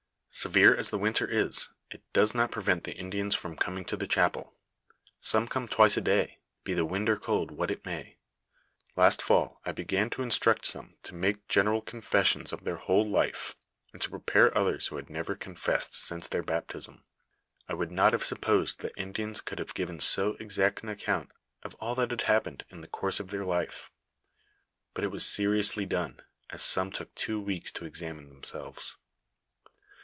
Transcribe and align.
"Severe 0.41 0.73
as 0.73 0.89
the 0.91 0.97
winter 0.97 1.27
is, 1.29 1.67
it 1.91 2.01
does 2.13 2.33
not 2.33 2.51
prevent 2.51 2.85
tho 2.85 2.93
Indians 2.93 3.35
from 3.35 3.57
coming 3.57 3.83
to 3.83 3.97
the 3.97 4.07
chapel. 4.07 4.55
Some 5.19 5.45
come 5.45 5.67
twice 5.67 5.97
a 5.97 6.01
day, 6.01 6.39
be 6.63 6.73
the 6.73 6.85
wind 6.85 7.09
or 7.09 7.17
cold 7.17 7.51
what 7.51 7.69
it 7.69 7.85
may. 7.85 8.17
Last 8.95 9.21
fall 9.21 9.59
I 9.65 9.73
began 9.73 10.09
to 10.11 10.21
instruct 10.21 10.65
some 10.65 10.95
to 11.03 11.13
make 11.13 11.49
general 11.49 11.81
confessions 11.81 12.53
of 12.53 12.63
their 12.63 12.77
w])ole 12.77 13.09
life, 13.11 13.57
and 13.91 14.01
to 14.01 14.09
prepare 14.09 14.57
others 14.57 14.87
who 14.87 14.95
had 14.95 15.09
never 15.09 15.35
confessed 15.35 15.95
since 15.97 16.29
their 16.29 16.43
baptism. 16.43 17.03
I 17.67 17.73
would 17.73 17.91
not 17.91 18.13
have 18.13 18.23
supposed 18.23 18.79
that 18.79 18.93
Indians 18.95 19.41
could 19.41 19.59
have 19.59 19.73
given 19.73 19.99
so 19.99 20.35
exact 20.39 20.83
au 20.85 20.87
account 20.87 21.29
of 21.61 21.75
all 21.75 21.93
that 21.95 22.09
had 22.11 22.21
happened 22.21 22.63
in 22.69 22.79
the 22.79 22.87
course 22.87 23.19
of 23.19 23.31
their 23.31 23.43
life; 23.43 23.91
but 24.93 25.03
it 25.03 25.11
was 25.11 25.25
seriously 25.25 25.85
done, 25.85 26.21
as 26.49 26.63
some 26.63 26.89
took 26.89 27.13
two 27.15 27.39
weeks 27.41 27.73
to 27.73 27.85
examine 27.85 28.29
themselves. 28.29 28.95